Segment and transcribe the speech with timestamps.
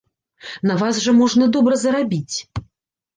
[0.69, 2.35] На вас жа можна добра зарабіць.